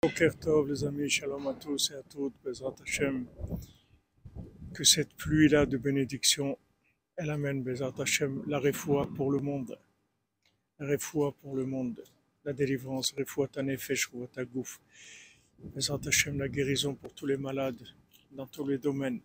[0.00, 3.26] Tov, les amis, shalom à tous et à toutes, Bezrat Hashem.
[4.72, 6.56] Que cette pluie-là de bénédiction,
[7.16, 9.76] elle amène, Bezrat Hashem, la refoua pour le monde.
[10.78, 12.00] La refoua pour le monde.
[12.44, 14.80] La délivrance, refoua ta nefesh, ta gouf.
[15.74, 17.82] Bezrat Hashem, la guérison pour tous les malades,
[18.30, 19.20] dans tous les domaines.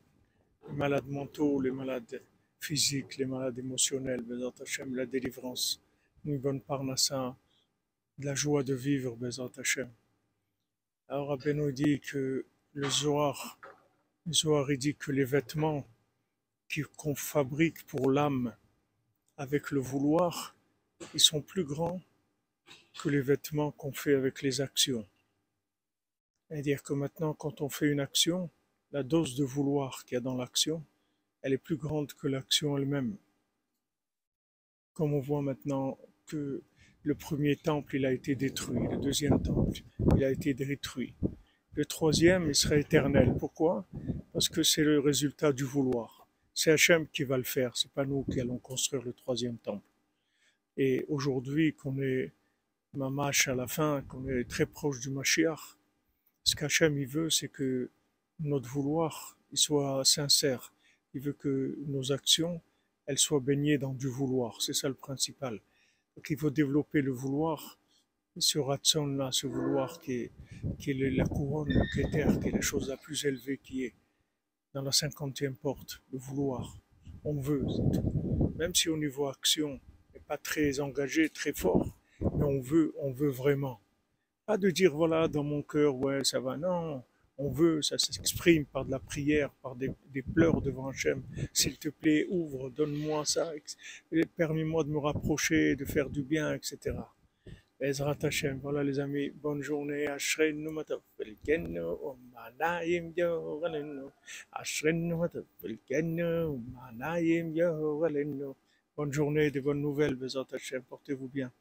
[0.69, 2.19] Les malades mentaux, les malades
[2.59, 4.23] physiques, les malades émotionnels.
[4.23, 5.79] Bezrat Hashem, la délivrance.
[6.25, 7.37] Une bonne parnassa,
[8.17, 9.87] de la joie de vivre, Bezrat Hashem.
[11.09, 13.59] Alors Rabbeinu dit que le Zohar,
[14.25, 15.85] le Zohar il dit que les vêtements
[16.97, 18.55] qu'on fabrique pour l'âme
[19.37, 20.55] avec le vouloir,
[21.13, 22.01] ils sont plus grands
[22.99, 25.05] que les vêtements qu'on fait avec les actions.
[26.47, 28.49] C'est-à-dire que maintenant, quand on fait une action,
[28.91, 30.83] la dose de vouloir qu'il y a dans l'action,
[31.41, 33.17] elle est plus grande que l'action elle-même.
[34.93, 36.63] Comme on voit maintenant que
[37.03, 39.79] le premier temple, il a été détruit, le deuxième temple,
[40.15, 41.15] il a été détruit.
[41.73, 43.35] Le troisième, il sera éternel.
[43.39, 43.85] Pourquoi?
[44.31, 46.27] Parce que c'est le résultat du vouloir.
[46.53, 49.85] C'est Hachem qui va le faire, c'est pas nous qui allons construire le troisième temple.
[50.77, 52.31] Et aujourd'hui, qu'on est
[52.93, 55.77] mamash à la fin, qu'on est très proche du Mashiach,
[56.43, 57.89] ce qu'Hachem il veut, c'est que
[58.39, 60.73] notre vouloir il soit sincère.
[61.13, 62.61] Il veut que nos actions,
[63.05, 64.61] elles soient baignées dans du vouloir.
[64.61, 65.59] C'est ça le principal.
[66.15, 67.79] Donc il faut développer le vouloir,
[68.37, 70.31] ce ratson-là, ce vouloir qui est,
[70.79, 73.93] qui est la couronne, le keter, qui est la chose la plus élevée qui est
[74.73, 76.77] dans la cinquantième porte, le vouloir.
[77.23, 77.65] On veut.
[78.55, 79.79] Même si au niveau action
[80.13, 83.79] n'est pas très engagé, très fort, mais on veut, on veut vraiment.
[84.45, 86.57] Pas de dire voilà dans mon cœur, ouais, ça va.
[86.57, 87.03] Non,
[87.43, 89.93] on veut, ça s'exprime par de la prière, par des,
[90.33, 91.21] pleurs devant Hachem.
[91.51, 93.51] S'il te plaît, ouvre, donne-moi ça,
[94.37, 96.95] permets-moi de me rapprocher, de faire du bien, etc.
[97.81, 101.81] Ezrat Hashem, voilà les amis, bonne journée, Ashrenu matafilkenu,
[103.17, 104.05] yogalenu,
[104.53, 105.13] Ashrenu.
[108.95, 110.17] Bonne journée, de bonnes nouvelles,
[110.53, 111.51] Hashem, portez-vous bien.